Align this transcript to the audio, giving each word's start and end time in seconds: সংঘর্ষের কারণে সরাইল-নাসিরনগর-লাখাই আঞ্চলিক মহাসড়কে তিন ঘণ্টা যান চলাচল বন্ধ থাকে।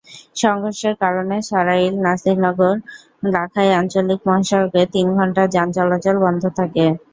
সংঘর্ষের 0.35 0.95
কারণে 1.03 1.35
সরাইল-নাসিরনগর-লাখাই 1.49 2.79
আঞ্চলিক 3.79 4.19
মহাসড়কে 4.27 4.81
তিন 4.93 5.07
ঘণ্টা 5.17 5.43
যান 5.53 5.67
চলাচল 5.77 6.15
বন্ধ 6.25 6.43
থাকে। 6.59 6.85